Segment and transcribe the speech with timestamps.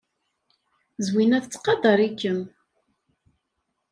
[1.05, 2.39] Zwina tettqadar-ikem.